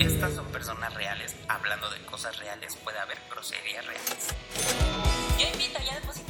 [0.00, 1.36] Estas son personas reales.
[1.46, 4.34] Hablando de cosas reales, puede haber groserías reales.
[5.38, 6.29] Yo invito, ya depositaron.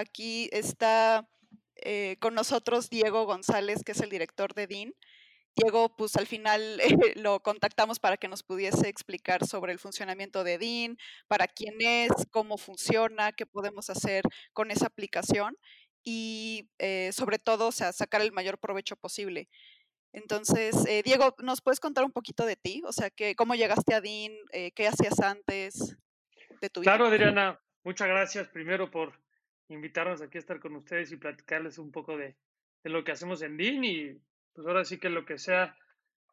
[0.00, 1.28] Aquí está
[1.76, 4.94] eh, con nosotros Diego González, que es el director de DIN.
[5.56, 10.44] Diego, pues al final eh, lo contactamos para que nos pudiese explicar sobre el funcionamiento
[10.44, 10.96] de DIN,
[11.28, 15.56] para quién es, cómo funciona, qué podemos hacer con esa aplicación
[16.02, 19.48] y eh, sobre todo, o sea, sacar el mayor provecho posible.
[20.12, 22.82] Entonces, eh, Diego, ¿nos puedes contar un poquito de ti?
[22.84, 24.32] O sea, que, ¿cómo llegaste a DIN?
[24.52, 25.96] Eh, ¿Qué hacías antes
[26.60, 26.96] de tu vida?
[26.96, 29.12] Claro, Adriana, muchas gracias primero por
[29.70, 32.36] invitarnos aquí a estar con ustedes y platicarles un poco de,
[32.84, 34.20] lo que hacemos en DIN y
[34.52, 35.76] pues ahora sí que lo que sea,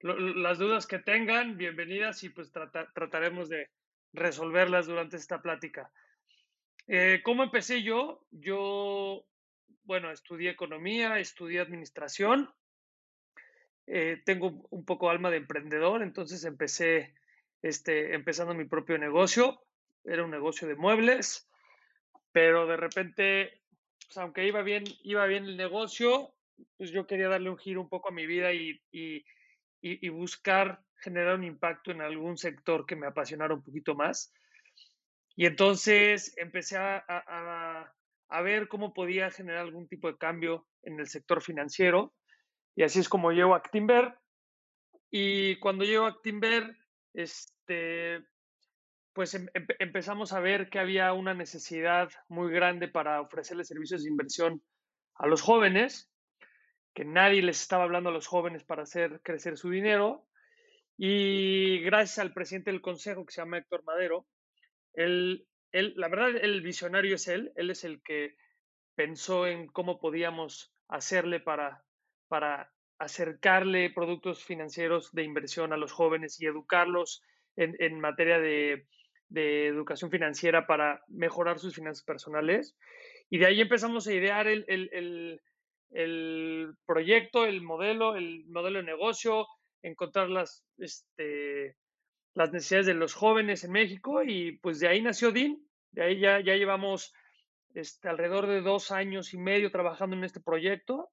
[0.01, 3.69] las dudas que tengan, bienvenidas y pues trata- trataremos de
[4.13, 5.91] resolverlas durante esta plática.
[6.87, 8.25] Eh, ¿Cómo empecé yo?
[8.31, 9.25] Yo,
[9.83, 12.49] bueno, estudié economía, estudié administración,
[13.85, 17.13] eh, tengo un poco alma de emprendedor, entonces empecé
[17.61, 19.61] este, empezando mi propio negocio,
[20.03, 21.47] era un negocio de muebles,
[22.37, 23.63] pero de repente,
[24.15, 26.35] aunque iba bien, iba bien el negocio,
[26.77, 28.79] pues yo quería darle un giro un poco a mi vida y,
[30.11, 34.31] buscar generar un impacto en algún sector que me apasionara un poquito más.
[35.35, 37.95] Y entonces empecé a, a- a-
[38.29, 42.13] a ver cómo podía generar algún tipo de cambio en el sector financiero.
[42.75, 44.13] Y así es como llego a Actinver.
[45.09, 46.77] Y cuando llego a Actinver,
[47.15, 48.23] este,
[49.17, 54.03] pues em- empe- empezamos a ver que había una necesidad muy grande para ofrecerle servicios
[54.03, 54.61] de inversión
[55.15, 56.11] a los jóvenes,
[56.93, 60.27] que nadie les estaba hablando a los jóvenes para hacer crecer su dinero.
[60.99, 64.27] Y gracias al presidente del consejo, que se llama Héctor Madero,
[64.93, 68.35] él, él, la verdad, el visionario es él, él es el que
[68.93, 71.83] pensó en cómo podíamos hacerle para,
[72.27, 77.23] para acercarle productos financieros de inversión a los jóvenes y educarlos
[77.55, 78.85] en, en materia de,
[79.29, 82.75] de educación financiera para mejorar sus finanzas personales.
[83.29, 85.41] Y de ahí empezamos a idear el, el,
[85.91, 89.47] el, proyecto, el modelo, el modelo de negocio,
[89.81, 91.75] encontrar las, este,
[92.33, 95.67] las necesidades de los jóvenes en México y pues de ahí nació DIN.
[95.91, 97.13] De ahí ya, ya llevamos
[97.73, 101.09] este, alrededor de dos años y medio trabajando en este proyecto.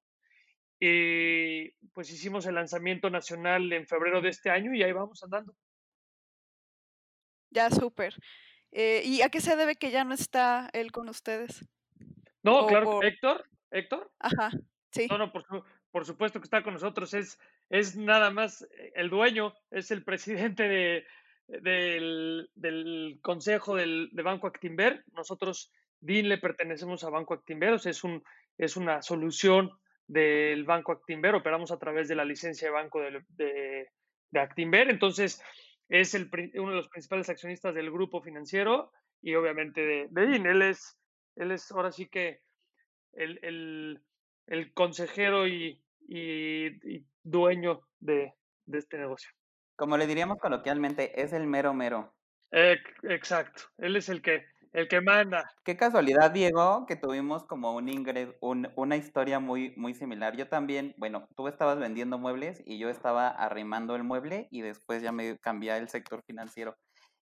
[0.79, 5.55] Y pues hicimos el lanzamiento nacional en febrero de este año y ahí vamos andando.
[7.55, 8.13] Ya, súper.
[8.71, 11.65] Eh, ¿Y a qué se debe que ya no está él con ustedes?
[12.43, 14.51] No, O claro, por- Héctor, Héctor, Ajá,
[14.91, 15.07] sí.
[15.09, 15.45] no, no, por,
[15.89, 17.39] por supuesto que está con nosotros, es,
[17.69, 21.05] es nada más eh, el dueño, es el presidente de,
[21.47, 25.05] del, del consejo del, de Banco Actinver.
[25.13, 25.71] Nosotros,
[26.01, 28.21] DIN, le pertenecemos a Banco Actinver, o sea, es, un,
[28.57, 29.71] es una solución
[30.07, 33.89] del Banco Actinver, operamos a través de la licencia de banco de, de,
[34.29, 35.41] de Actinver, entonces
[35.89, 38.91] es el, uno de los principales accionistas del grupo financiero
[39.21, 40.45] y obviamente de, de DIN.
[40.45, 40.97] Él es,
[41.35, 42.41] él es ahora sí que
[43.13, 44.01] el, el,
[44.47, 48.33] el consejero y, y- y dueño de,
[48.65, 49.29] de este negocio.
[49.75, 52.15] Como le diríamos coloquialmente, es el mero mero.
[53.03, 54.45] Exacto, él es el que,
[54.75, 55.49] el que manda.
[55.63, 60.35] Qué casualidad, Diego, que tuvimos como un ingreso, una historia muy, muy similar.
[60.35, 65.01] Yo también, bueno, tú estabas vendiendo muebles y yo estaba arrimando el mueble y después
[65.01, 66.75] ya me cambié al sector financiero,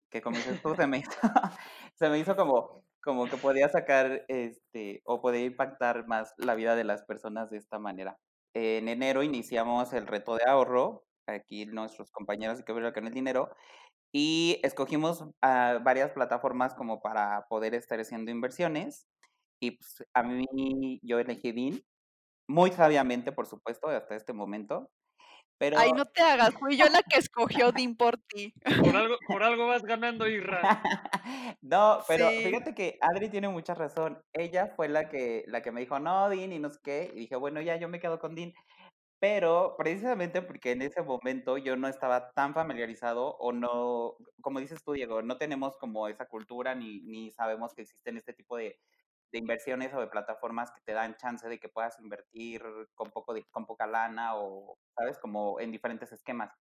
[0.09, 1.11] que como dices tú, se me hizo,
[1.95, 6.77] se me hizo como, como que podía sacar, este, o podía impactar más la vida
[6.77, 8.17] de las personas de esta manera.
[8.53, 13.49] En enero iniciamos el reto de ahorro, aquí nuestros compañeros de que con el dinero,
[14.13, 19.07] y escogimos ah, varias plataformas como para poder estar haciendo inversiones.
[19.61, 21.83] Y pues, a mí yo elegí DIN,
[22.49, 24.89] muy sabiamente, por supuesto, hasta este momento.
[25.59, 28.51] Pero Ay, no te hagas, fui yo la que escogió DIN por ti.
[28.83, 30.59] Por algo, por algo vas ganando, Irra.
[31.61, 32.43] no, pero Sí.
[32.45, 34.23] fíjate que Adri tiene mucha razón.
[34.33, 37.11] Ella fue la que, la que me dijo, no, DIN, y no sé qué.
[37.13, 38.53] Y dije, bueno, ya yo me quedo con DIN.
[39.21, 44.83] Pero precisamente porque en ese momento yo no estaba tan familiarizado o no, como dices
[44.83, 48.79] tú, Diego, no tenemos como esa cultura ni, ni sabemos que existen este tipo de,
[49.31, 52.63] de inversiones o de plataformas que te dan chance de que puedas invertir
[52.95, 55.19] con, poco de- con poca lana o, ¿sabes?
[55.19, 56.51] Como en diferentes esquemas.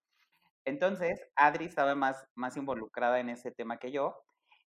[0.65, 4.23] Entonces, Adri estaba más, más involucrada en ese tema que yo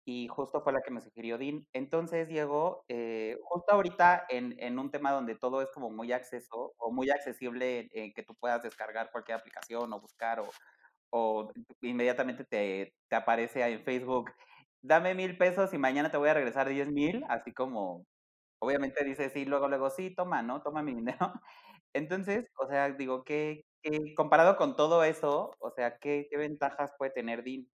[0.05, 1.67] y justo fue la que me sugirió Dean.
[1.73, 6.73] Entonces, Diego, eh, justo ahorita en, en, un tema donde todo es como muy acceso
[6.77, 10.49] o muy accesible, eh, que tú puedas descargar cualquier aplicación o buscar o,
[11.11, 11.51] o
[11.81, 14.31] inmediatamente te, te aparece en Facebook,
[14.81, 18.05] dame mil pesos y mañana te voy a regresar diez mil, así como,
[18.59, 20.61] obviamente dice sí, luego, luego sí, toma, ¿no?
[20.63, 21.17] Toma mi dinero.
[21.93, 23.65] Entonces, o sea, digo, que
[24.15, 27.67] comparado con todo eso, o sea, ¿qué, qué ventajas puede tener Dean?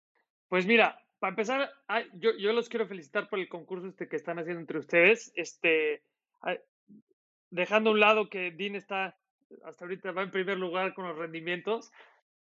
[0.49, 1.71] Pues mira, para empezar,
[2.13, 5.31] yo, yo, los quiero felicitar por el concurso este que están haciendo entre ustedes.
[5.35, 6.03] Este,
[7.49, 9.17] dejando a un lado que Dean está,
[9.63, 11.91] hasta ahorita va en primer lugar con los rendimientos,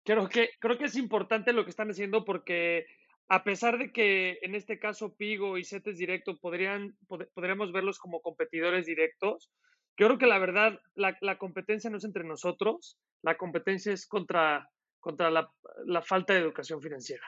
[0.04, 2.88] creo que, creo que es importante lo que están haciendo porque
[3.30, 6.98] a pesar de que en este caso Pigo y CETES Directo podrían,
[7.34, 9.52] podríamos verlos como competidores directos,
[9.98, 14.08] yo creo que la verdad, la, la, competencia no es entre nosotros, la competencia es
[14.08, 14.69] contra,
[15.00, 15.52] contra la,
[15.86, 17.25] la falta de educación financiera.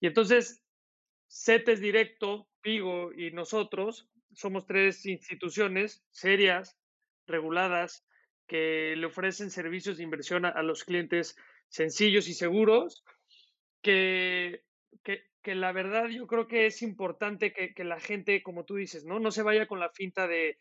[0.00, 0.62] Y entonces,
[1.28, 6.78] CETES Directo, Pigo y nosotros somos tres instituciones serias,
[7.26, 8.06] reguladas,
[8.46, 11.36] que le ofrecen servicios de inversión a, los clientes
[11.68, 13.04] sencillos y seguros,
[13.80, 14.64] que,
[15.04, 18.74] que, que, la verdad yo creo que es importante que, que, la gente, como tú
[18.74, 19.20] dices, ¿no?
[19.20, 20.58] no se vaya con la finta de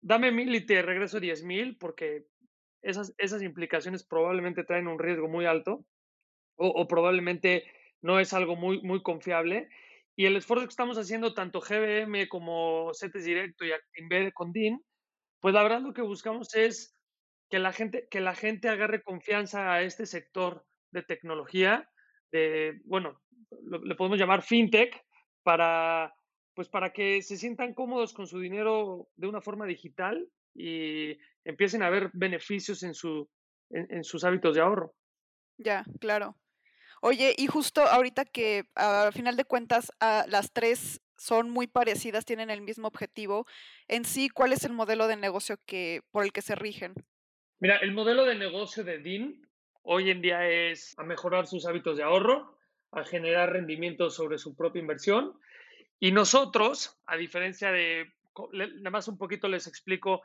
[0.00, 2.26] dame mil y te regreso diez mil, porque
[2.82, 5.84] esas, esas implicaciones probablemente traen un riesgo muy alto
[6.56, 7.64] o, o probablemente
[8.02, 9.68] no es algo muy, muy confiable.
[10.14, 14.84] Y el esfuerzo que estamos haciendo tanto GBM como CETES Directo y Actinver con DIN,
[15.40, 16.94] pues la verdad lo que buscamos es
[17.48, 21.88] que la gente, que la gente agarre confianza a este sector de tecnología,
[22.30, 23.20] de, bueno,
[23.82, 24.94] le podemos llamar fintech,
[25.42, 26.14] para,
[26.54, 31.82] pues para que se sientan cómodos con su dinero de una forma digital y empiecen
[31.82, 33.28] a ver beneficios en, su,
[33.70, 34.94] en sus hábitos de ahorro.
[35.58, 36.36] Ya, claro.
[37.04, 42.24] Oye, y justo ahorita que a final de cuentas a las tres son muy parecidas,
[42.24, 43.44] tienen el mismo objetivo,
[43.88, 46.94] en sí, ¿cuál es el modelo de negocio que, por el que se rigen?
[47.58, 49.44] Mira, el modelo de negocio de DIN
[49.82, 52.56] hoy en día es a mejorar sus hábitos de ahorro,
[52.92, 55.36] a generar rendimientos sobre su propia inversión.
[55.98, 58.12] Y nosotros, a diferencia de,
[58.52, 60.22] nada más un poquito les explico,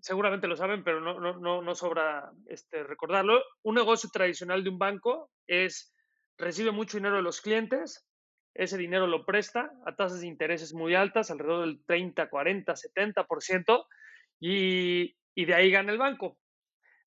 [0.00, 4.70] seguramente lo saben, pero no, no, no, no sobra este, recordarlo, un negocio tradicional de
[4.70, 5.92] un banco es
[6.38, 8.06] recibe mucho dinero de los clientes,
[8.54, 13.86] ese dinero lo presta a tasas de intereses muy altas, alrededor del 30, 40, 70%,
[14.40, 16.38] y, y de ahí gana el banco.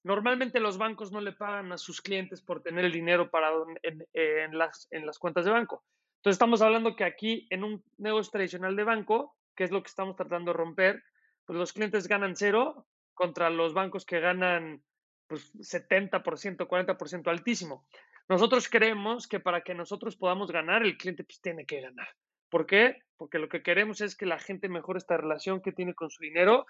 [0.04, 3.52] Normalmente los bancos no le pagan a sus clientes por tener el dinero para
[3.84, 5.84] en, en, las, en las cuentas de banco.
[6.18, 9.90] Entonces estamos hablando que aquí en un negocio tradicional de banco, que es lo que
[9.90, 11.04] estamos tratando de romper,
[11.46, 14.84] pues los clientes ganan cero contra los bancos que ganan
[15.28, 17.86] pues 70%, 40% altísimo.
[18.32, 22.08] Nosotros creemos que para que nosotros podamos ganar, el cliente pues, tiene que ganar.
[22.50, 23.02] ¿Por qué?
[23.18, 26.24] Porque lo que queremos es que la gente mejore esta relación que tiene con su
[26.24, 26.66] dinero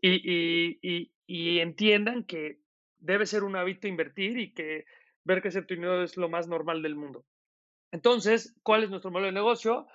[0.00, 2.60] y, y, y, entiendan que
[2.98, 4.84] debe ser un hábito invertir y que
[5.24, 7.24] ver que ese dinero es lo más normal del mundo.
[7.90, 9.88] Entonces, ¿cuál es nuestro modelo de negocio?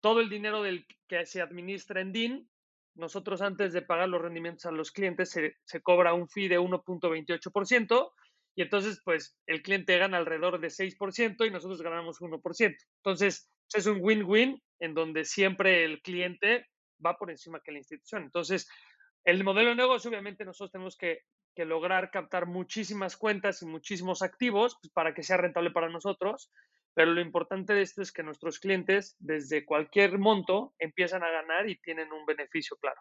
[0.00, 2.48] Todo el dinero del que se administra en DIN,
[2.94, 6.58] nosotros antes de pagar los rendimientos a los clientes se, se cobra un fee de
[6.58, 8.12] 1.28%
[8.54, 12.76] y entonces pues el cliente gana alrededor de 6% y nosotros ganamos 1%.
[12.98, 16.66] Entonces es un win-win en donde siempre el cliente
[17.04, 18.24] va por encima que la institución.
[18.24, 18.68] Entonces,
[19.24, 21.20] el modelo de negocio, obviamente nosotros tenemos que,
[21.54, 26.50] que lograr captar muchísimas cuentas y muchísimos activos pues, para que sea rentable para nosotros,
[26.94, 31.68] pero lo importante de esto es que nuestros clientes desde cualquier monto empiezan a ganar
[31.68, 33.00] y tienen un beneficio claro.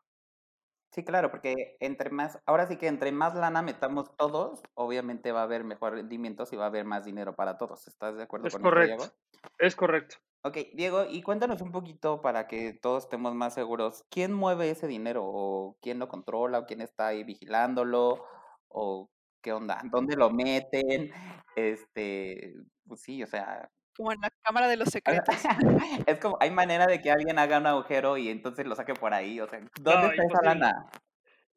[0.92, 5.40] Sí, claro, porque entre más, ahora sí que entre más lana metamos todos, obviamente va
[5.40, 7.88] a haber mejor rendimientos y va a haber más dinero para todos.
[7.88, 8.98] ¿Estás de acuerdo es con correcto.
[8.98, 9.14] Diego?
[9.58, 10.18] Es correcto.
[10.44, 14.04] Ok, Diego, y cuéntanos un poquito para que todos estemos más seguros.
[14.10, 15.24] ¿Quién mueve ese dinero?
[15.24, 16.60] ¿O quién lo controla?
[16.60, 18.26] ¿O quién está ahí vigilándolo?
[18.68, 19.10] ¿O
[19.42, 19.80] qué onda?
[19.86, 21.14] ¿Dónde lo meten?
[21.56, 22.54] Este,
[22.86, 25.36] pues sí, o sea, como en la cámara de los secretos.
[26.08, 29.14] es como, hay manera de que alguien haga un agujero y entonces lo saque por
[29.14, 29.40] ahí.
[29.40, 30.90] O sea, ¿dónde está esa lana?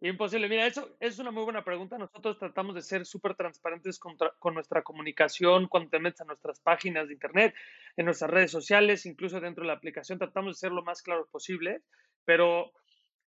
[0.01, 0.49] Imposible.
[0.49, 1.97] Mira, eso es una muy buena pregunta.
[1.97, 6.61] Nosotros tratamos de ser súper transparentes con, con, nuestra comunicación cuando te metes a nuestras
[6.61, 7.55] páginas de internet,
[7.97, 10.19] en nuestras redes sociales, incluso dentro de la aplicación.
[10.19, 11.83] Tratamos de ser lo más claro posible,
[12.25, 12.73] pero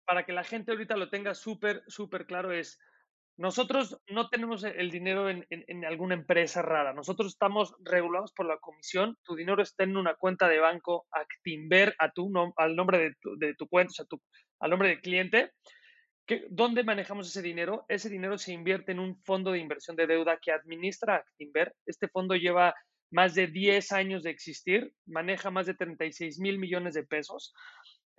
[0.06, 2.80] para que la gente ahorita lo tenga súper, súper claro es,
[3.40, 6.94] nosotros no tenemos el dinero en, alguna empresa rara.
[6.94, 9.18] Nosotros estamos regulados por la comisión.
[9.24, 13.68] Tu dinero está en una cuenta de banco Actinver a tu, al nombre de tu,
[13.70, 14.06] cuenta, o sea,
[14.60, 15.54] al nombre del cliente.
[16.28, 17.86] ¿Qué, ¿Dónde manejamos ese dinero?
[17.88, 21.74] Ese dinero se invierte en un fondo de inversión de deuda que administra Actinver.
[21.86, 22.76] Este fondo lleva
[23.10, 27.54] más de 10 años de existir, maneja más de 36 mil millones de pesos.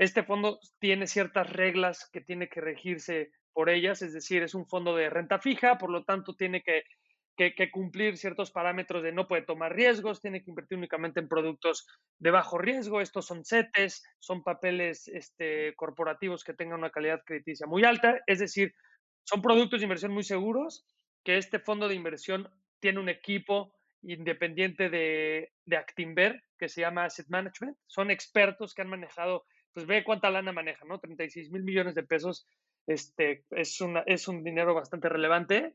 [0.00, 4.66] Este fondo tiene ciertas reglas que tiene que regirse por ellas, es decir, es un
[4.66, 6.84] fondo de renta fija, por lo tanto tiene que,
[7.36, 11.86] que, cumplir ciertos parámetros de no puede tomar riesgos, tiene que invertir únicamente en productos
[12.18, 17.66] de bajo riesgo, estos son CETES, son papeles este, corporativos que tengan una calidad crediticia
[17.66, 18.72] muy alta, es decir,
[19.24, 20.86] son productos de inversión muy seguros
[21.24, 22.48] que este fondo de inversión
[22.80, 27.76] tiene un equipo independiente de, de Actinver que se llama Asset Management.
[27.86, 30.98] Son expertos que han manejado, pues ve cuánta lana manejan, ¿no?
[30.98, 32.48] 36 mil millones de pesos
[32.86, 35.74] este, es, una, es un dinero bastante relevante.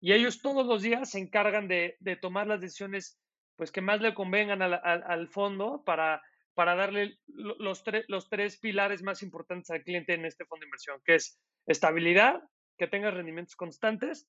[0.00, 3.18] Y ellos todos los días se encargan de, de tomar las decisiones
[3.56, 6.22] pues, que más le convengan al, al, fondo para,
[6.54, 11.00] para darle los, los tres pilares más importantes al cliente en este fondo de inversión,
[11.04, 12.42] que es estabilidad,
[12.76, 14.28] que tenga rendimientos constantes,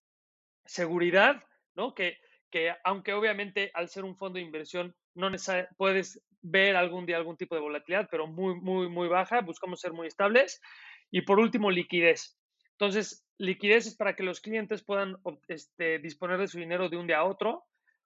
[0.66, 1.44] seguridad,
[1.76, 1.94] ¿no?
[1.94, 2.18] Que,
[2.52, 5.30] que aunque obviamente al ser un fondo de inversión no
[5.78, 9.94] puedes ver algún día algún tipo de volatilidad, pero muy, muy, muy baja, buscamos ser
[9.94, 10.62] muy estables.
[11.12, 12.38] Y por último, liquidez.
[12.72, 17.08] Entonces, liquidez es para que los clientes puedan este, disponer de su dinero de un
[17.08, 17.66] día a otro.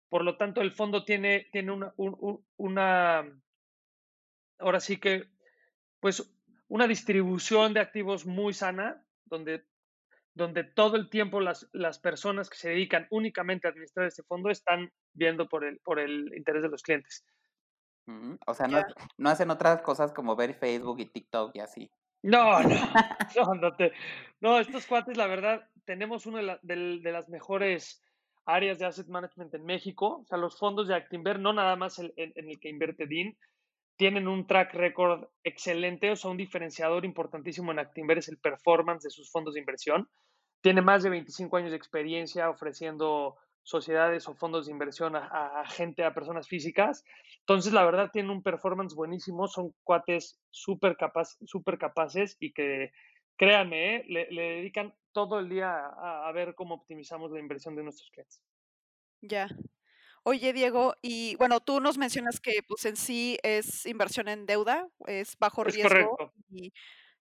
[0.10, 1.72] Por lo tanto, el fondo tiene, tiene
[2.58, 3.26] una,
[4.60, 5.26] ahora sí que,
[6.00, 6.34] pues,
[6.68, 9.66] una distribución de activos muy sana, donde
[10.40, 14.50] donde todo el tiempo las, las personas que se dedican únicamente a administrar ese fondo
[14.50, 17.26] están viendo por el, por el interés de los clientes.
[18.46, 18.82] O sea, no,
[19.18, 21.92] no, hacen otras cosas como ver Facebook y TikTok y así.
[22.22, 22.70] No, no,
[23.36, 23.78] no,
[24.42, 28.04] no, estos cuates, la verdad, tenemos una de, de, las mejores
[28.46, 30.20] áreas de asset management en México.
[30.22, 33.38] O sea, los fondos de Actinver, no nada más en, en el que invierte DIN,
[33.96, 39.04] tienen un track record excelente, o sea, un diferenciador importantísimo en Actinver es el performance
[39.04, 40.10] de sus fondos de inversión
[40.62, 43.38] tiene más de 25 años de experiencia ofreciendo
[43.70, 47.04] sociedades o fondos de inversión a, gente, a personas físicas.
[47.42, 50.98] Entonces, la verdad, tienen un performance buenísimo, son cuates súper
[51.46, 52.92] super capaces y que,
[53.38, 54.06] créanme, ¿eh?
[54.08, 58.42] le, dedican todo el día a, ver cómo optimizamos la inversión de nuestros clientes.
[59.22, 59.48] Ya.
[60.24, 64.88] Oye, Diego, y bueno, tú nos mencionas que pues en sí es inversión en deuda,
[65.08, 66.34] es bajo es riesgo correcto.
[66.50, 66.74] y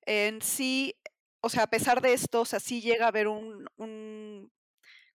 [0.05, 0.95] en sí
[1.41, 4.51] o sea, a pesar de esto, o sea, sí llega a haber un, un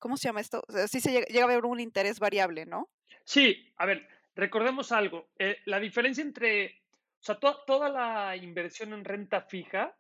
[0.03, 0.62] ¿cómo se llama esto?
[0.67, 2.89] O sí se llega, a haber un interés variable, ¿no?
[3.24, 4.05] Sí, a ver,
[4.36, 5.29] recordemos algo.
[5.39, 6.81] Eh, la diferencia entre,
[7.22, 9.95] o sea, toda la inversión en renta fija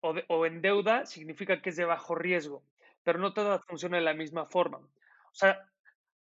[0.00, 2.64] o, o, en deuda significa que es de bajo riesgo,
[3.02, 4.78] pero no toda funciona de la misma forma.
[4.78, 5.68] O sea,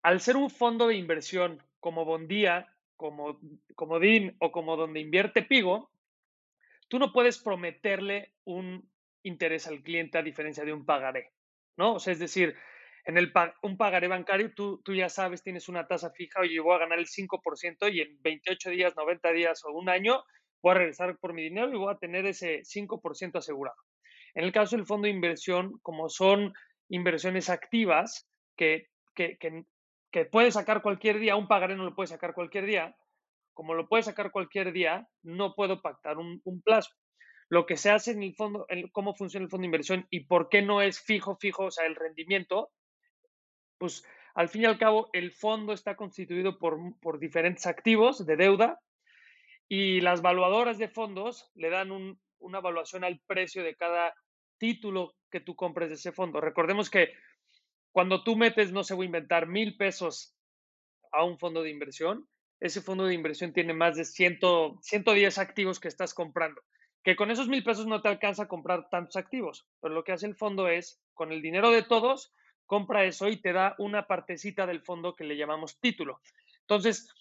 [0.01, 3.39] al ser un fondo de inversión como Bondía, como,
[3.75, 5.91] como DIN o como donde invierte Pigo,
[6.87, 8.89] tú no puedes prometerle un
[9.21, 11.31] interés al cliente a diferencia de un pagaré,
[11.77, 11.93] ¿no?
[11.93, 12.55] O sea, es decir,
[13.05, 13.31] en el
[13.63, 16.99] un pagaré bancario tú, tú ya sabes, tienes una tasa fija, oye, voy a ganar
[16.99, 20.23] el 5% y en 28 días, 90 días o un año
[20.61, 23.77] voy a regresar por mi dinero y voy a tener ese 5% asegurado.
[24.33, 26.53] En el caso del fondo de inversión, como son
[26.89, 29.37] inversiones activas que, que,
[30.11, 32.95] que, puedes sacar cualquier día, un pagaré no lo puedes sacar cualquier día,
[33.53, 36.91] como lo puedes sacar cualquier día, no puedo pactar un, un plazo
[37.51, 40.47] lo que se hace en el fondo, cómo funciona el fondo de inversión y por
[40.47, 42.71] qué no es fijo, fijo, o sea, el rendimiento,
[43.81, 48.35] pues al fin y al cabo el fondo está constituido por, por diferentes activos de
[48.35, 48.79] deuda
[49.67, 51.89] y las valuadoras de fondos le dan
[52.37, 54.13] una evaluación al precio de cada
[54.59, 56.39] título que tú compres de ese fondo.
[56.39, 57.11] Recordemos que
[57.91, 60.35] cuando tú metes, no se voy a inventar, mil pesos
[61.11, 62.27] a un fondo de inversión,
[62.59, 64.41] ese fondo de inversión tiene más de 100,
[64.79, 66.61] 110 activos que estás comprando
[67.03, 70.11] que con esos mil pesos no te alcanza a comprar tantos activos, pero lo que
[70.11, 72.31] hace el fondo es, con el dinero de todos,
[72.65, 76.21] compra eso y te da una partecita del fondo que le llamamos título.
[76.61, 77.13] Entonces,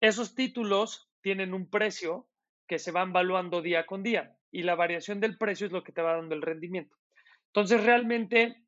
[0.00, 2.28] esos títulos tienen un precio
[2.66, 5.92] que se van valuando día con día y la variación del precio es lo que
[5.92, 6.96] te va dando el rendimiento.
[7.46, 8.64] Entonces, realmente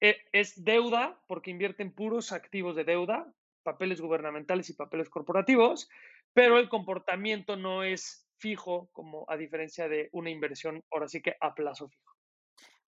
[0.00, 3.32] eh, es deuda porque invierten puros activos de deuda,
[3.62, 5.88] papeles gubernamentales y papeles corporativos,
[6.32, 11.36] pero el comportamiento no es fijo, como a diferencia de una inversión, ahora sí que
[11.40, 12.14] a plazo fijo.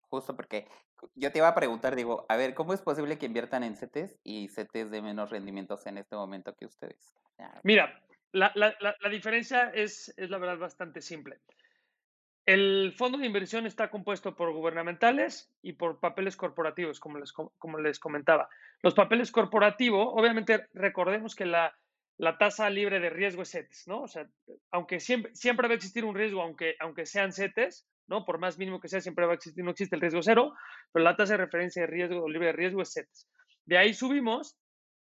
[0.09, 0.67] Justo porque
[1.15, 4.19] yo te iba a preguntar, digo, a ver, ¿cómo es posible que inviertan en CETES
[4.23, 7.15] y CETES de menos rendimientos en este momento que ustedes?
[7.63, 8.01] Mira,
[8.31, 11.39] la, la, la, diferencia es, es la verdad bastante simple.
[12.45, 17.77] El fondo de inversión está compuesto por gubernamentales y por papeles corporativos, como les, como
[17.77, 18.49] les comentaba.
[18.81, 21.77] Los papeles corporativos, obviamente recordemos que la,
[22.19, 24.03] la tasa libre de riesgo es CETES, ¿no?
[24.03, 24.29] O sea,
[24.71, 28.25] aunque siempre, siempre va a existir un riesgo, aunque, aunque sean CETES, ¿no?
[28.25, 30.53] Por más mínimo que sea, siempre va a existir, no existe el riesgo cero,
[30.91, 33.29] pero la tasa de referencia de riesgo libre de riesgo es CETES.
[33.65, 34.57] De ahí subimos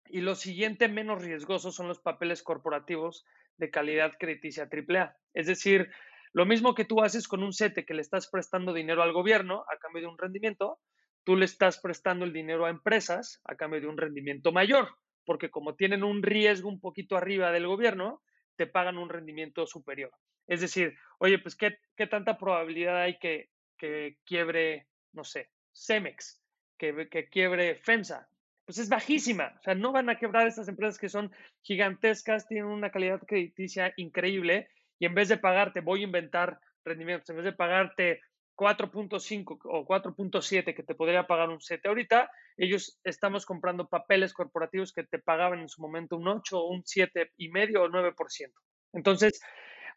[0.10, 3.25] Y lo siguiente menos riesgoso son los papeles corporativos
[3.58, 5.15] de calidad crediticia AAA.
[5.34, 5.89] Es decir,
[6.34, 9.65] lo mismo que tú haces con un CETE que le estás prestando dinero al gobierno
[9.74, 10.79] a cambio de un rendimiento,
[11.24, 14.89] tú le estás prestando el dinero a empresas a cambio de un rendimiento mayor,
[15.25, 18.22] porque como tienen un riesgo un poquito arriba del gobierno,
[18.56, 20.12] te pagan un rendimiento superior.
[20.48, 26.42] Es decir, oye, pues qué, qué tanta probabilidad hay que, que quiebre, no sé, Cemex,
[26.78, 28.28] que, que quiebre FEMSA,
[28.66, 29.54] pues es bajísima.
[29.60, 33.94] O sea, no van a quebrar estas empresas que son gigantescas, tienen una calidad crediticia
[33.98, 38.22] increíble y en vez de pagarte, voy a inventar rendimientos, en vez de pagarte
[38.55, 44.93] 4.5 o 4.7 que te podría pagar un 7 ahorita, ellos estamos comprando papeles corporativos
[44.93, 48.51] que te pagaban en su momento un 8 o un 7 y medio o 9%.
[48.93, 49.41] Entonces,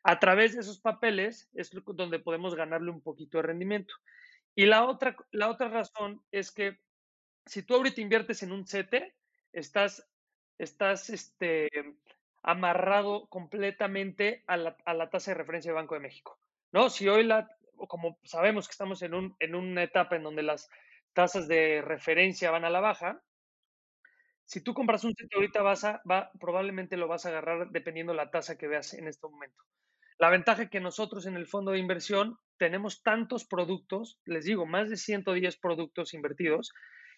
[0.03, 3.95] a través de esos papeles es donde podemos ganarle un poquito de rendimiento.
[4.55, 6.79] Y la otra, la otra razón es que
[7.47, 9.15] si tú ahorita inviertes en un CETE,
[9.53, 10.09] estás,
[10.59, 11.69] estás este,
[12.43, 16.39] amarrado completamente a la, a la, tasa de referencia de Banco de México.
[16.73, 16.91] ¿no?
[16.91, 20.69] Si hoy, la, como sabemos que estamos en, un, en una etapa en donde las
[21.13, 23.23] tasas de referencia van a la baja,
[24.45, 28.15] si tú compras un CETE ahorita vas a, va, probablemente lo vas a agarrar dependiendo
[28.15, 29.63] la tasa que veas en este momento.
[30.19, 34.67] La ventaja es que nosotros en el fondo de inversión tenemos tantos productos, les digo,
[34.67, 36.73] más de 110 productos invertidos,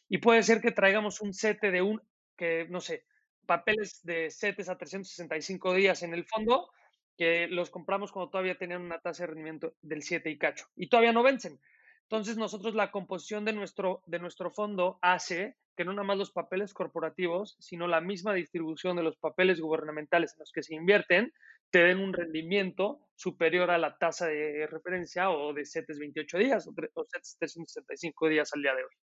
[0.09, 2.01] y puede ser que traigamos un sete de un,
[2.37, 3.05] que no sé,
[3.45, 6.71] papeles de setes a 365 días en el fondo,
[7.16, 10.88] que los compramos cuando todavía tenían una tasa de rendimiento del 7 y cacho, y
[10.88, 11.61] todavía no vencen.
[12.02, 16.30] Entonces nosotros la composición de nuestro, de nuestro fondo hace que no nada más los
[16.30, 21.32] papeles corporativos, sino la misma distribución de los papeles gubernamentales en los que se invierten,
[21.70, 26.66] te den un rendimiento superior a la tasa de referencia o de CETES 28 días
[26.66, 29.06] o, o CETES 365 días al día de hoy.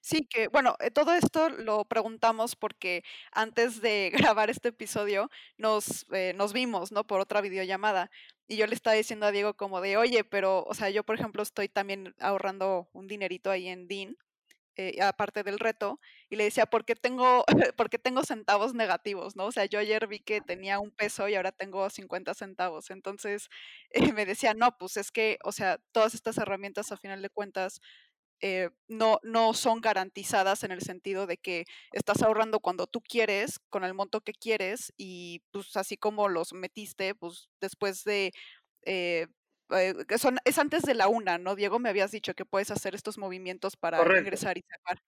[0.00, 3.02] Sí, que bueno, eh, todo esto lo preguntamos porque
[3.32, 7.06] antes de grabar este episodio nos, eh, nos vimos, ¿no?
[7.06, 8.10] Por otra videollamada.
[8.46, 11.16] Y yo le estaba diciendo a Diego como de, oye, pero, o sea, yo por
[11.16, 14.16] ejemplo estoy también ahorrando un dinerito ahí en DIN,
[14.76, 17.44] eh, aparte del reto, y le decía, ¿por qué, tengo,
[17.76, 19.36] ¿por qué tengo centavos negativos?
[19.36, 19.46] ¿no?
[19.46, 22.90] O sea, yo ayer vi que tenía un peso y ahora tengo 50 centavos.
[22.90, 23.48] Entonces
[23.90, 27.30] eh, me decía, no, pues es que, o sea, todas estas herramientas a final de
[27.30, 27.80] cuentas
[28.40, 33.58] eh, no, no son garantizadas en el sentido de que estás ahorrando cuando tú quieres,
[33.70, 38.32] con el monto que quieres, y pues así como los metiste, pues después de...
[38.84, 39.26] Eh,
[39.70, 41.54] eh, son, es antes de la una, ¿no?
[41.54, 44.20] Diego, me habías dicho que puedes hacer estos movimientos para Correcto.
[44.22, 45.02] ingresar y sacar.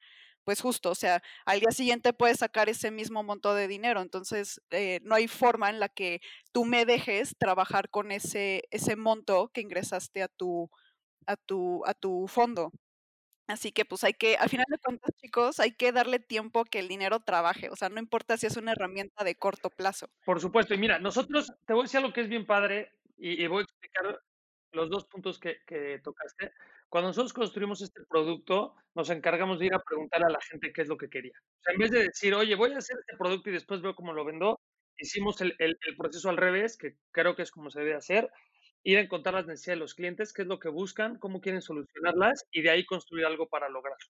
[0.44, 4.60] Pues justo, o sea, al día siguiente puedes sacar ese mismo monto de dinero, entonces
[4.70, 6.20] eh, no hay forma en la que
[6.52, 10.70] tú me dejes trabajar con ese, ese monto que ingresaste a tu,
[11.26, 12.72] a tu, a tu fondo.
[13.50, 16.78] Así que pues hay que, al final de cuentas, chicos, hay que darle tiempo que
[16.78, 17.68] el dinero trabaje.
[17.70, 20.08] O sea, no importa si es una herramienta de corto plazo.
[20.24, 20.74] Por supuesto.
[20.74, 23.60] Y mira, nosotros, te voy a decir algo que es bien padre y, y voy
[23.60, 24.20] a explicar
[24.72, 26.52] los dos puntos que, que, tocaste.
[26.88, 30.82] Cuando nosotros construimos este producto, nos encargamos de ir a preguntar a la gente qué
[30.82, 31.38] es lo que quería.
[31.38, 33.94] O sea, en vez de decir, oye, voy a hacer este producto y después veo
[33.94, 34.60] cómo lo vendo,
[34.96, 38.30] hicimos el, el, el proceso al revés, que creo que es como se debe hacer
[38.82, 41.62] ir a encontrar las necesidades de los clientes, qué es lo que buscan, cómo quieren
[41.62, 44.06] solucionarlas y de ahí construir algo para lograrlo.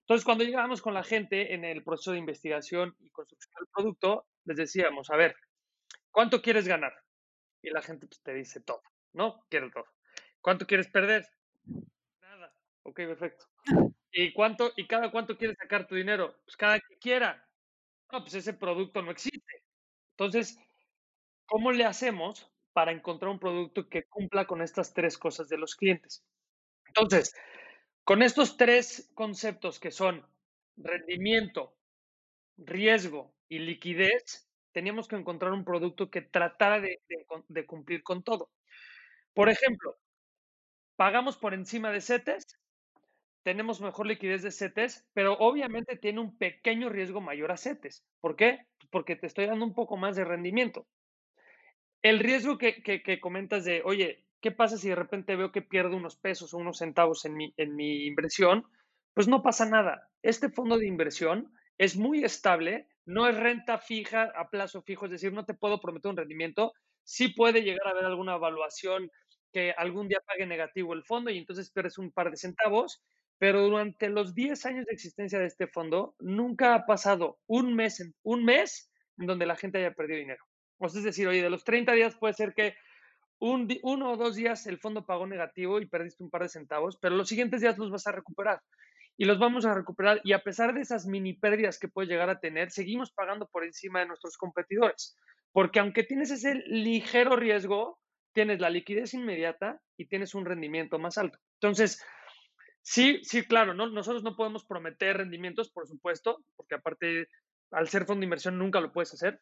[0.00, 4.26] Entonces, cuando llegábamos con la gente en el proceso de investigación y construcción del producto,
[4.44, 5.36] les decíamos, a ver,
[6.10, 6.94] ¿cuánto quieres ganar?
[7.62, 8.82] Y la gente pues, te dice todo,
[9.12, 9.44] ¿no?
[9.48, 9.86] Quiero todo.
[10.40, 11.26] ¿Cuánto quieres perder?
[12.20, 12.52] Nada.
[12.82, 13.46] Ok, perfecto.
[14.12, 16.40] ¿Y cuánto y cada cuánto quieres sacar tu dinero?
[16.44, 17.46] Pues cada que quiera.
[18.12, 19.64] No, pues ese producto no existe.
[20.12, 20.58] Entonces,
[21.46, 22.50] ¿cómo le hacemos
[22.80, 26.24] para encontrar un producto que cumpla con estas tres cosas de los clientes.
[26.86, 27.34] Entonces,
[28.04, 30.26] con estos tres conceptos que son
[30.78, 31.76] rendimiento,
[32.56, 38.48] riesgo y liquidez, teníamos que encontrar un producto que tratara de, cumplir con todo.
[39.34, 39.98] Por ejemplo,
[40.96, 42.46] pagamos por encima de CETES,
[43.42, 48.06] tenemos mejor liquidez de CETES, pero obviamente tiene un pequeño riesgo mayor a CETES.
[48.22, 48.60] ¿Por qué?
[48.88, 50.86] Porque te estoy dando un poco más de rendimiento.
[52.02, 55.60] El riesgo que, que, que, comentas de, oye, ¿qué pasa si de repente veo que
[55.60, 58.64] pierdo unos pesos o unos centavos en mi, en mi inversión?
[59.12, 60.08] Pues no pasa nada.
[60.22, 65.10] Este fondo de inversión es muy estable, no es renta fija a plazo fijo, es
[65.12, 66.72] decir, no te puedo prometer un rendimiento.
[67.04, 69.10] Sí puede llegar a haber alguna evaluación
[69.52, 73.02] que algún día pague negativo el fondo y entonces pierdes un par de centavos,
[73.38, 78.02] pero durante los 10 años de existencia de este fondo nunca ha pasado un mes,
[78.22, 80.49] un mes en donde la gente haya perdido dinero.
[80.80, 82.74] O sea, es decir, oye, de los 30 días puede ser que
[83.38, 86.98] un, uno o dos días el fondo pagó negativo y perdiste un par de centavos,
[87.00, 88.60] pero los siguientes días los vas a recuperar.
[89.16, 92.30] y los vamos a recuperar y a pesar de esas mini pérdidas que puedes llegar
[92.30, 95.14] a tener, seguimos pagando por encima de nuestros competidores,
[95.52, 97.98] porque aunque tienes ese ligero riesgo,
[98.32, 101.38] tienes la liquidez inmediata y tienes un rendimiento más alto.
[101.60, 102.02] Entonces,
[102.80, 103.88] sí, sí, claro, ¿no?
[103.88, 107.28] nosotros no podemos prometer rendimientos, por supuesto, porque aparte,
[107.72, 109.40] al ser fondo de inversión nunca lo puedes hacer,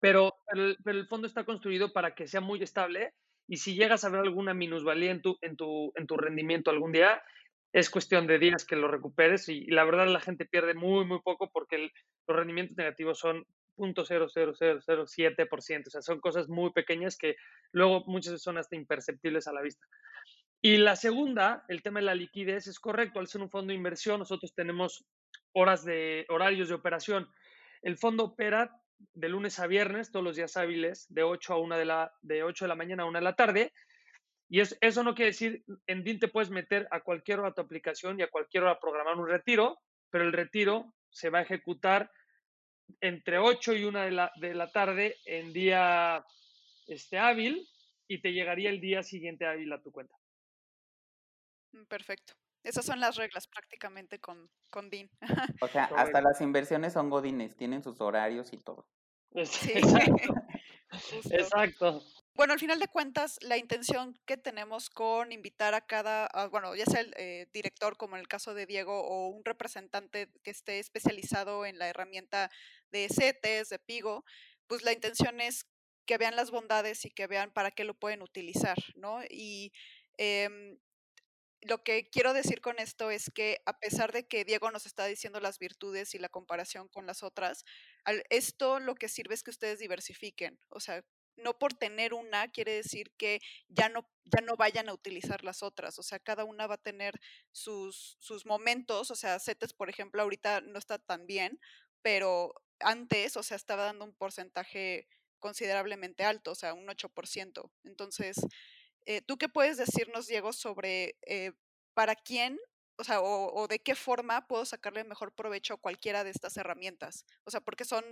[0.00, 3.14] pero el, pero el fondo está construido para que sea muy estable
[3.48, 6.92] y si llegas a ver alguna minusvalía en tu, en tu, en tu rendimiento algún
[6.92, 7.22] día,
[7.72, 11.20] es cuestión de días que lo recuperes y, la verdad la gente pierde muy, muy
[11.22, 11.90] poco porque
[12.26, 13.44] los rendimientos negativos son
[13.76, 17.36] 0.00007%, o sea, son cosas muy pequeñas que
[17.72, 19.86] luego muchas veces son hasta imperceptibles a la vista.
[20.60, 23.76] Y la segunda, el tema de la liquidez, es correcto, al ser un fondo de
[23.76, 25.04] inversión, nosotros tenemos
[25.52, 27.30] horas de horarios de operación.
[27.82, 28.82] El fondo opera
[29.14, 32.42] de lunes a viernes, todos los días hábiles, de 8 a 1 de la, de
[32.42, 33.72] 8 de la mañana a 1 de la tarde.
[34.48, 38.18] Y eso no quiere decir, en DIN te puedes meter a cualquier hora tu aplicación
[38.18, 39.78] y a cualquier hora programar un retiro,
[40.10, 42.10] pero el retiro se va a ejecutar
[43.00, 46.24] entre 8 y 1 de la, de la tarde en día
[46.86, 47.68] este, hábil
[48.08, 50.16] y te llegaría el día siguiente hábil a tu cuenta.
[51.72, 52.34] Mm, perfecto.
[52.68, 55.10] Esas son las reglas prácticamente con, con DIN.
[55.60, 58.86] O sea, hasta las inversiones son godines, tienen sus horarios y todo.
[59.44, 59.72] Sí.
[61.30, 62.02] Exacto.
[62.34, 66.84] Bueno, al final de cuentas, la intención que tenemos con invitar a cada, bueno, ya
[66.84, 70.78] sea el eh, director, como en el caso de Diego, o un representante que esté
[70.78, 72.50] especializado en la herramienta
[72.90, 74.24] de CETES, de Pigo,
[74.66, 75.66] pues la intención es
[76.06, 79.20] que vean las bondades y que vean para qué lo pueden utilizar, ¿no?
[79.28, 79.72] Y
[80.16, 80.78] em,
[81.62, 85.06] lo que quiero decir con esto es que a pesar de que Diego nos está
[85.06, 87.64] diciendo las virtudes y la comparación con las otras,
[88.30, 90.58] esto lo que sirve es que ustedes diversifiquen.
[90.68, 91.04] O sea,
[91.36, 95.62] no por tener una quiere decir que ya no, ya no vayan a utilizar las
[95.62, 95.98] otras.
[95.98, 97.18] O sea, cada una va a tener
[97.52, 99.10] sus, sus momentos.
[99.10, 101.60] O sea, CETES, por ejemplo, ahorita no está tan bien,
[102.02, 107.70] pero antes, o sea, estaba dando un porcentaje considerablemente alto, o sea, un 8%.
[107.84, 108.36] Entonces,
[109.08, 111.52] eh, ¿Tú qué puedes decirnos, Diego, sobre eh,
[111.94, 112.58] para quién,
[112.98, 117.24] o sea, o, de qué forma puedo sacarle mejor provecho a cualquiera de estas herramientas?
[117.44, 118.04] O sea, porque son,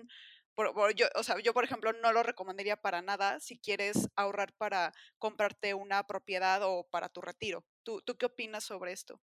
[0.94, 4.94] yo, o sea, yo, por ejemplo, no lo recomendaría para nada si quieres ahorrar para
[5.18, 7.62] comprarte una propiedad o para tu retiro.
[7.82, 9.20] ¿Tú, tú qué opinas sobre esto?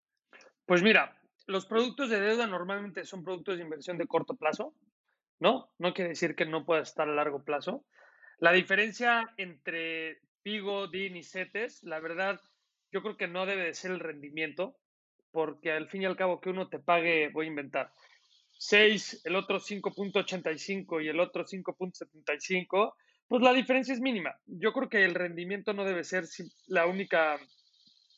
[0.66, 4.76] Pues mira, los productos de deuda normalmente son productos de inversión de corto plazo,
[5.40, 5.74] ¿no?
[5.78, 7.84] No quiere decir que no pueda estar a largo plazo.
[8.38, 12.38] La diferencia entre Pigo, DIN y CETES, la verdad,
[12.92, 14.76] yo creo que no debe de ser el rendimiento,
[15.32, 17.90] porque al fin y al cabo que uno te pague, voy a inventar,
[18.58, 22.94] 6, el otro 5.85 y el otro 5.75,
[23.26, 24.38] pues la diferencia es mínima.
[24.44, 26.24] Yo creo que el rendimiento no debe ser
[26.66, 27.40] la única,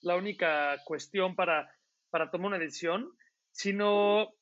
[0.02, 1.72] la única cuestión para,
[2.10, 3.08] para tomar una decisión,
[3.52, 4.34] sino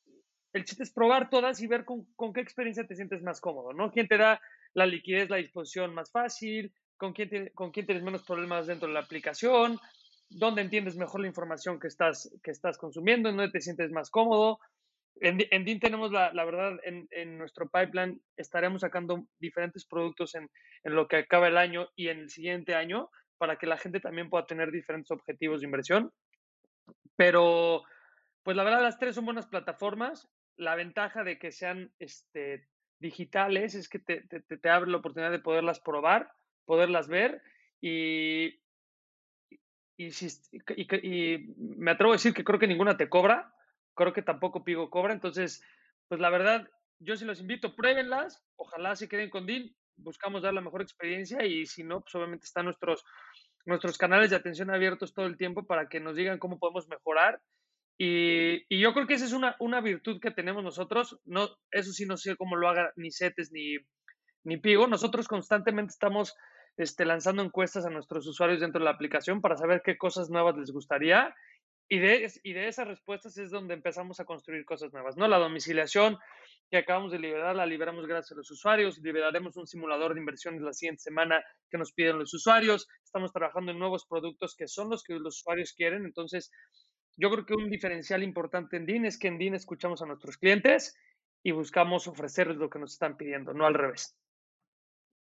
[0.55, 3.75] el chiste es probar todas y ver con, con, qué experiencia te sientes más cómodo,
[3.75, 3.93] ¿no?
[3.93, 4.41] ¿Quién te da
[4.73, 6.73] la liquidez, la disposición más fácil?
[7.55, 9.79] Con quién, tienes menos problemas dentro de la aplicación,
[10.31, 14.11] dónde entiendes mejor la información que estás, que estás consumiendo, en dónde te sientes más
[14.11, 14.59] cómodo.
[15.21, 20.35] En, en DIN tenemos la, la verdad, en, en, nuestro pipeline estaremos sacando diferentes productos
[20.35, 20.51] en,
[20.83, 24.01] en, lo que acaba el año y en el siguiente año para que la gente
[24.01, 26.11] también pueda tener diferentes objetivos de inversión.
[27.17, 27.83] Pero,
[28.43, 30.29] pues la verdad, las tres son buenas plataformas.
[30.57, 32.67] La ventaja de que sean este,
[32.99, 36.33] digitales es que te, te, te abre la oportunidad de poderlas probar
[36.65, 37.43] poderlas ver
[37.81, 38.61] y,
[39.97, 43.55] y, y, me atrevo a decir que creo que ninguna te cobra,
[43.95, 45.63] creo que tampoco Pigo cobra, entonces,
[46.09, 50.55] pues la verdad, yo sí los invito, pruébenlas, ojalá se queden con DIN, buscamos dar
[50.55, 53.05] la mejor experiencia y si no, pues obviamente están nuestros,
[53.65, 57.41] nuestros canales de atención abiertos todo el tiempo para que nos digan cómo podemos mejorar.
[57.97, 61.21] Y, y yo creo que esa es una, una virtud que tenemos nosotros.
[61.25, 63.77] No, eso sí no sé cómo lo haga ni CETES ni,
[64.43, 64.87] ni Pigo.
[64.87, 66.35] Nosotros constantemente estamos
[66.77, 70.57] este, lanzando encuestas a nuestros usuarios dentro de la aplicación para saber qué cosas nuevas
[70.57, 71.35] les gustaría.
[71.89, 75.29] Y de, y de esas respuestas es donde empezamos a construir cosas nuevas, ¿no?
[75.29, 76.19] La domiciliación
[76.71, 78.99] que acabamos de liberar, la liberamos gracias a los usuarios.
[78.99, 82.89] Liberaremos un simulador de inversiones la siguiente semana que nos piden los usuarios.
[83.05, 86.05] Estamos trabajando en nuevos productos que son los que los usuarios quieren.
[86.07, 86.51] Entonces,
[87.17, 90.39] yo creo que un diferencial importante en DIN es que en DIN escuchamos a nuestros
[90.39, 90.97] clientes
[91.45, 94.17] y buscamos ofrecerles lo que nos están pidiendo, no al revés.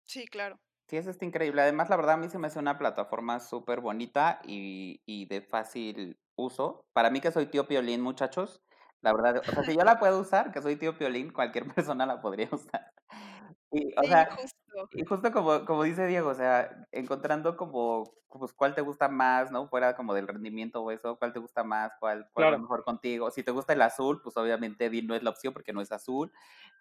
[0.03, 0.59] Sí, claro.
[0.89, 1.63] Sí, eso está increíble.
[1.63, 5.41] Además, la verdad, a mí se me hace una plataforma súper bonita y, y, de
[5.43, 6.87] fácil uso.
[6.93, 8.63] Para mí que soy tío Piolín, muchachos,
[9.01, 12.07] la verdad, o sea, si yo la puedo usar, que soy tío Piolín, cualquier persona
[12.07, 12.93] la podría usar.
[13.73, 14.89] Y, o Sí, sea, justo.
[14.93, 19.51] y justo como, como dice Diego, o sea, encontrando como, pues, cuál te gusta más,
[19.51, 19.69] ¿no?
[19.69, 22.59] Fuera como del rendimiento o eso, cuál te gusta más, cuál, cuál Claro.
[22.61, 23.31] mejor contigo.
[23.33, 25.91] Si te gusta el azul, pues obviamente Dean no es la opción porque no es
[25.91, 26.33] azul,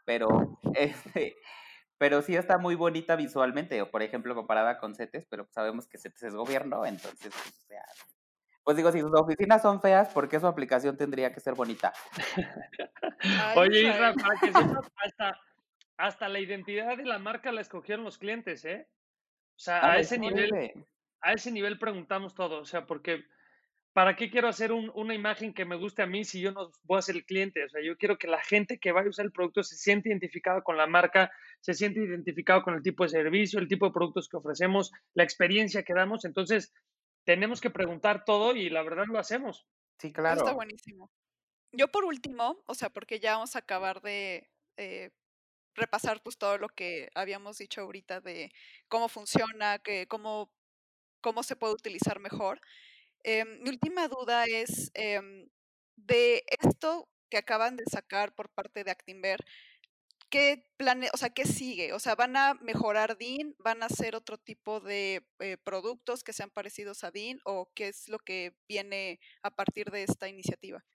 [0.05, 0.27] pero,
[0.73, 1.35] este,
[1.97, 5.97] pero sí está muy bonita visualmente, o por ejemplo comparada con CETES, pero sabemos que
[5.97, 7.83] CETES es gobierno, entonces, pues, o sea,
[8.63, 11.93] pues digo, si sus oficinas son feas, ¿por qué su aplicación tendría que ser bonita?
[13.19, 14.15] Ay, Oye, Isra, Israel.
[14.15, 15.39] para que sepas, hasta,
[15.97, 18.87] hasta la identidad de la marca la escogieron los clientes, ¿eh?
[19.55, 20.51] O sea, a es ese nivel,
[21.21, 23.23] a ese nivel preguntamos todo, o sea, porque
[23.95, 26.69] ¿para qué quiero hacer un- una imagen que me guste a mí si yo no
[26.83, 27.63] voy a ser el cliente?
[27.65, 30.09] O sea, yo quiero que la gente que vaya a usar el producto se siente
[30.09, 31.31] identificada con la marca,
[31.61, 35.23] se siente identificado con el tipo de servicio, el tipo de productos que ofrecemos, la
[35.23, 36.25] experiencia que damos.
[36.25, 36.73] Entonces,
[37.25, 39.65] tenemos que preguntar todo y la verdad lo hacemos.
[39.99, 40.53] Sí, Eso está claro.
[40.53, 41.11] buenísimo.
[41.73, 45.11] Yo por último, o sea, porque ya vamos a acabar de eh,
[45.75, 48.51] repasar pues todo lo que habíamos dicho ahorita de
[48.89, 50.51] cómo funciona, que cómo,
[51.21, 52.61] cómo se puede utilizar mejor.
[53.27, 55.49] Em, mi última duda es em,
[55.95, 59.39] de esto que acaban de sacar por parte de Actinver,
[60.29, 61.91] ¿qué plane, o sea, qué sigue?
[61.93, 63.55] O sea, ¿van a mejorar DIN?
[63.57, 67.39] ¿Van a hacer otro tipo de eh, productos que sean parecidos a DIN?
[67.45, 70.85] ¿O qué es lo que viene a partir de esta iniciativa?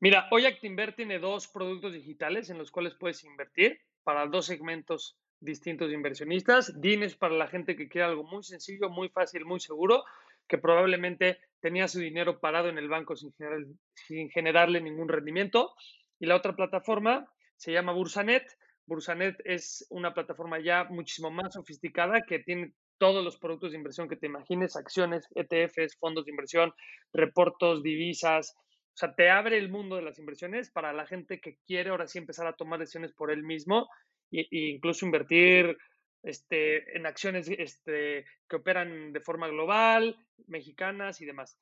[0.00, 5.16] Mira, hoy Actinver tiene dos productos digitales en los cuales puedes invertir para dos segmentos
[5.38, 6.80] distintos de inversionistas.
[6.80, 10.02] DIN es para la gente que quiere algo muy sencillo, muy fácil, muy seguro,
[10.50, 13.60] que probablemente tenía su dinero parado en el banco sin, generar,
[13.94, 15.72] sin generarle ningún rendimiento.
[16.18, 18.44] Y la otra plataforma se llama Bursanet.
[18.84, 24.08] Bursanet es una plataforma ya muchísimo más sofisticada que tiene todos los productos de inversión
[24.08, 26.74] que te imagines, acciones, ETFs, fondos de inversión,
[27.12, 28.54] reportos, divisas,
[28.92, 32.08] o sea, te abre el mundo de las inversiones para la gente que quiere ahora
[32.08, 33.88] sí empezar a tomar decisiones por él mismo
[34.32, 35.78] e, e incluso invertir
[36.22, 41.58] este, en acciones este, que operan de forma global, mexicanas y demás.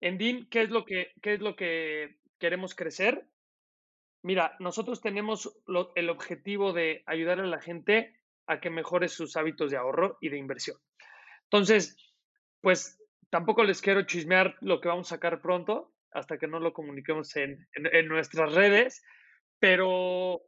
[0.00, 3.26] En DIN, ¿qué es lo que, qué es lo que queremos crecer?
[4.22, 5.58] Mira, nosotros tenemos
[5.94, 10.28] el objetivo de ayudar a la gente a que mejore sus hábitos de ahorro y
[10.28, 10.76] de inversión.
[11.44, 11.96] Entonces,
[12.60, 16.72] pues tampoco les quiero chismear lo que vamos a sacar pronto, hasta que no lo
[16.72, 19.02] comuniquemos en, en nuestras redes,
[19.58, 20.40] pero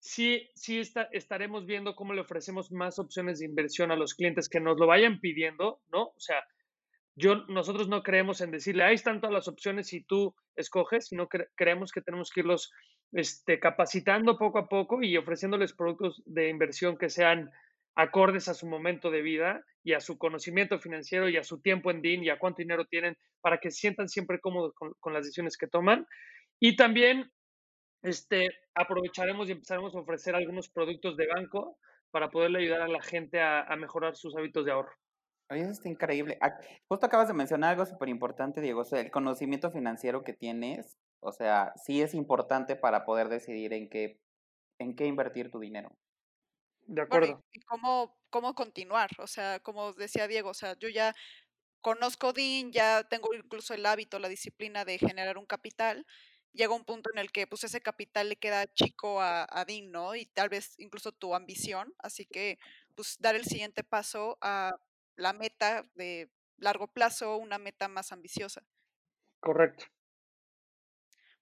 [0.00, 4.48] sí, sí está, estaremos viendo cómo le ofrecemos más opciones de inversión a los clientes
[4.48, 6.08] que nos lo vayan pidiendo, ¿no?
[6.08, 6.42] O sea,
[7.14, 11.28] yo, nosotros no creemos en decirle, ahí están todas las opciones y tú escoges, sino
[11.28, 12.72] que creemos que tenemos que irlos
[13.12, 17.50] este, capacitando poco a poco y ofreciéndoles productos de inversión que sean
[17.96, 21.90] acordes a su momento de vida y a su conocimiento financiero y a su tiempo
[21.90, 25.12] en DIN y a cuánto dinero tienen para que se sientan siempre cómodos con, con
[25.12, 26.06] las decisiones que toman.
[26.60, 27.30] Y también
[28.02, 31.78] este, aprovecharemos y empezaremos a ofrecer algunos productos de banco
[32.10, 34.92] para poderle ayudar a la gente a, a mejorar sus hábitos de ahorro.
[35.50, 36.38] Oye, eso está increíble.
[36.88, 38.82] Justo acabas de mencionar algo súper importante, Diego.
[38.82, 43.72] O sea, el conocimiento financiero que tienes, o sea, sí es importante para poder decidir
[43.72, 44.20] en qué,
[44.78, 45.90] en qué invertir tu dinero.
[46.86, 47.26] De acuerdo.
[47.26, 49.10] Bueno, y, y cómo, cómo continuar.
[49.18, 51.14] O sea, como decía Diego, o sea, yo ya
[51.80, 56.06] conozco DIN, ya tengo incluso el hábito, la disciplina de generar un capital.
[56.52, 59.90] Llega un punto en el que pues ese capital le queda chico a, a DIN,
[59.92, 60.14] ¿no?
[60.14, 61.94] Y tal vez incluso tu ambición.
[61.98, 62.58] Así que
[62.94, 64.76] pues dar el siguiente paso a
[65.16, 68.62] la meta de largo plazo, una meta más ambiciosa.
[69.40, 69.86] Correcto.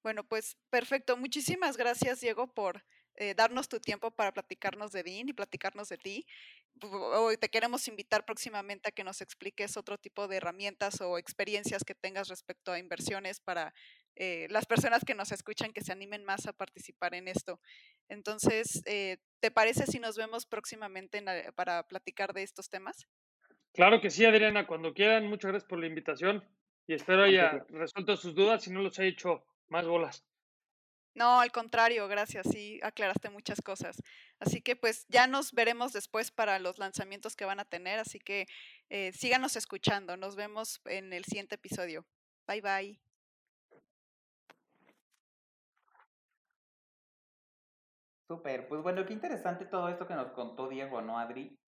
[0.03, 1.17] Bueno, pues perfecto.
[1.17, 2.85] Muchísimas gracias, Diego, por
[3.17, 6.27] eh, darnos tu tiempo para platicarnos de DIN y platicarnos de ti.
[6.81, 11.83] Hoy te queremos invitar próximamente a que nos expliques otro tipo de herramientas o experiencias
[11.83, 13.75] que tengas respecto a inversiones para
[14.21, 17.61] eh, las personas que nos escuchan que se animen más a participar en esto.
[18.09, 23.07] Entonces, eh, ¿te parece si nos vemos próximamente la, para platicar de estos temas?
[23.73, 25.29] Claro que sí, Adriana, cuando quieran.
[25.29, 26.45] Muchas gracias por la invitación
[26.89, 30.25] y espero haya resuelto sus dudas y no los haya hecho más bolas.
[31.15, 34.03] No, al contrario, gracias, sí, aclaraste muchas cosas.
[34.39, 38.19] Así que pues ya nos veremos después para los lanzamientos que van a tener, así
[38.19, 38.47] que
[38.89, 42.07] eh, síganos escuchando, nos vemos en el siguiente episodio.
[42.47, 43.08] Bye bye.
[48.29, 51.59] Súper, pues bueno, qué interesante todo esto que nos contó Diego, ¿no, Adri?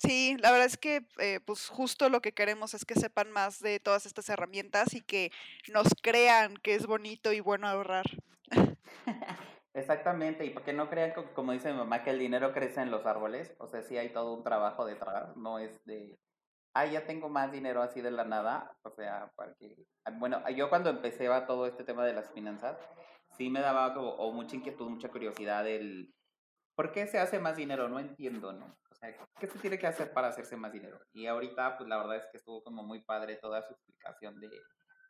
[0.00, 3.60] Sí, la verdad es que eh, pues justo lo que queremos es que sepan más
[3.60, 5.30] de todas estas herramientas y que
[5.72, 8.04] nos crean que es bonito y bueno ahorrar.
[9.74, 13.06] Exactamente, y porque no crean, como dice mi mamá, que el dinero crece en los
[13.06, 16.18] árboles, o sea, sí hay todo un trabajo detrás, no es de,
[16.74, 20.68] ah, ya tengo más dinero así de la nada, o sea, para que, bueno, yo
[20.68, 22.78] cuando empecé a todo este tema de las finanzas,
[23.36, 26.14] sí me daba como, o mucha inquietud, mucha curiosidad el,
[26.74, 27.88] ¿por qué se hace más dinero?
[27.88, 28.76] No entiendo, ¿no?
[28.90, 31.00] O sea, ¿qué se tiene que hacer para hacerse más dinero?
[31.12, 34.50] Y ahorita, pues la verdad es que estuvo como muy padre toda su explicación de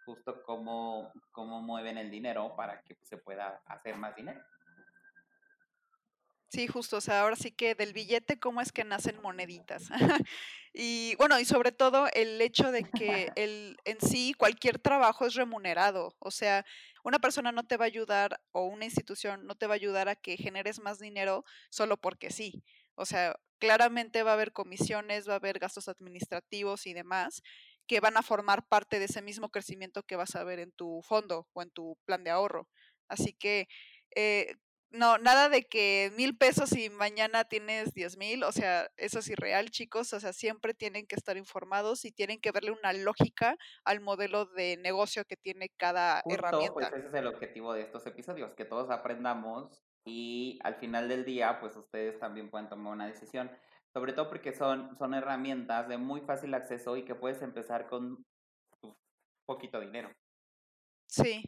[0.04, 4.40] justo cómo, cómo mueven el dinero para que se pueda hacer más dinero.
[6.54, 9.90] Sí, justo, o sea, ahora sí que del billete, ¿cómo es que nacen moneditas?
[10.72, 15.34] y bueno, y sobre todo el hecho de que el, en sí cualquier trabajo es
[15.34, 16.64] remunerado, o sea,
[17.02, 20.08] una persona no te va a ayudar o una institución no te va a ayudar
[20.08, 22.62] a que generes más dinero solo porque sí.
[22.94, 27.42] O sea, claramente va a haber comisiones, va a haber gastos administrativos y demás
[27.88, 31.02] que van a formar parte de ese mismo crecimiento que vas a ver en tu
[31.02, 32.68] fondo o en tu plan de ahorro.
[33.08, 33.66] Así que
[34.14, 34.54] eh,
[34.94, 39.28] no, nada de que mil pesos y mañana tienes diez mil, o sea, eso es
[39.28, 43.56] irreal, chicos, o sea, siempre tienen que estar informados y tienen que verle una lógica
[43.84, 46.72] al modelo de negocio que tiene cada Justo, herramienta.
[46.74, 51.24] pues ese es el objetivo de estos episodios, que todos aprendamos y al final del
[51.24, 53.50] día, pues ustedes también pueden tomar una decisión,
[53.92, 58.24] sobre todo porque son, son herramientas de muy fácil acceso y que puedes empezar con
[58.80, 58.94] pues,
[59.44, 60.12] poquito dinero.
[61.06, 61.44] Sí,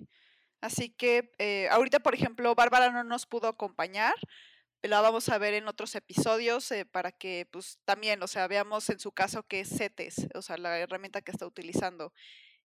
[0.61, 4.15] así que eh, ahorita, por ejemplo, Bárbara no nos pudo acompañar,
[4.83, 8.89] la vamos a ver en otros episodios eh, para que pues también, o sea, veamos
[8.91, 12.13] en su caso qué es CETES, o sea, la herramienta que está utilizando.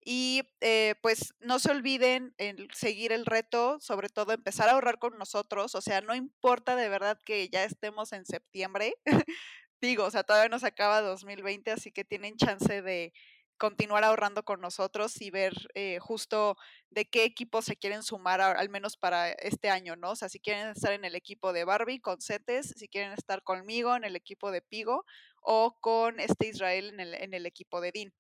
[0.04, 5.00] Y eh, pues no se olviden en seguir el reto, sobre todo empezar a ahorrar
[5.00, 8.96] con nosotros, o sea, no importa de verdad que ya estemos en septiembre,
[9.82, 13.14] digo, o sea, todavía nos acaba 2020, así que tienen chance de
[13.58, 16.58] continuar ahorrando con nosotros y ver eh, justo
[16.90, 20.12] de qué equipo se quieren sumar al menos para este año, ¿no?
[20.12, 23.44] O sea, si quieren estar en el equipo de Barbie con CETES, si quieren estar
[23.44, 25.06] conmigo en el equipo de Pigo
[25.42, 28.14] o con este Israel en el, en el equipo de DIN.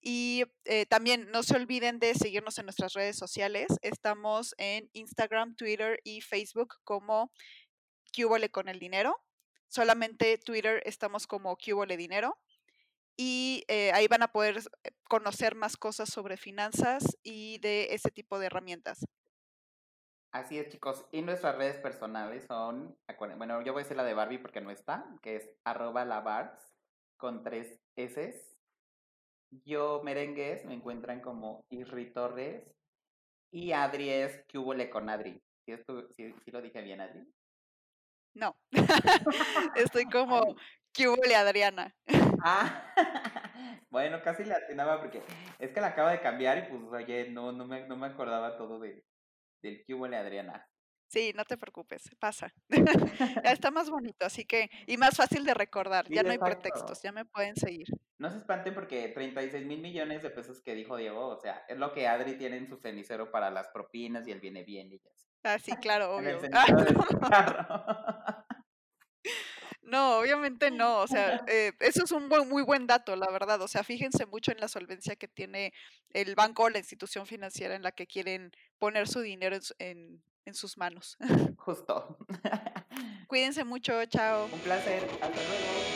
[0.00, 3.66] Y eh, también no se olviden de seguirnos en nuestras redes sociales.
[3.82, 7.32] Estamos en Instagram, Twitter y Facebook como
[8.14, 9.16] Cubole con el dinero.
[9.68, 12.38] Solamente Twitter estamos como Cubole Dinero.
[13.16, 18.10] Y eh, ahí van a poder eh, conocer más cosas sobre finanzas y de ese
[18.10, 19.06] tipo de herramientas.
[20.32, 21.06] Así es, chicos.
[21.12, 22.98] Y nuestras redes personales son,
[23.38, 26.20] bueno, yo voy a decir la de Barbie porque no está, que es arroba la
[26.20, 26.74] Barbs
[27.16, 28.58] con tres S.
[29.64, 32.64] Yo, merengues, me encuentran como Isri Torres.
[33.50, 35.40] Y Adri es que hubo con Adri.
[35.64, 37.26] ¿Sí, estu- sí- sí lo dije bien, Adri?
[38.34, 38.54] No,
[39.76, 40.56] estoy como
[40.96, 41.94] Cubole Adriana.
[42.42, 42.92] Ah,
[43.90, 45.22] bueno, casi le atinaba porque
[45.58, 48.56] es que la acabo de cambiar y pues, oye, no, no, me, no me acordaba
[48.56, 49.04] todo de,
[49.62, 50.66] del que hubo Adriana.
[51.08, 52.52] Sí, no te preocupes, pasa.
[52.68, 56.36] ya está más bonito, así que, y más fácil de recordar, Sí, ya no hay
[56.36, 56.60] exacto.
[56.62, 57.86] pretextos, ya me pueden seguir.
[58.18, 61.76] No se espanten porque 36 mil millones de pesos que dijo Diego, o sea, es
[61.76, 64.98] lo que Adri tiene en su cenicero para las propinas y el viene bien y
[64.98, 65.10] ya.
[65.44, 66.50] Ah, sí, claro, En el obvio.
[66.52, 66.66] Ah,
[67.30, 68.35] carro.
[69.86, 73.60] No, obviamente no, o sea, eh, eso es un buen- muy buen dato, la verdad,
[73.62, 75.72] o sea, fíjense mucho en la solvencia que tiene
[76.10, 80.54] el banco o la institución financiera en la que quieren poner su dinero en, en
[80.54, 81.16] sus manos.
[81.56, 82.18] Justo.
[83.28, 84.48] Cuídense mucho, chao.
[84.52, 85.02] Un placer.
[85.20, 85.95] Hasta luego.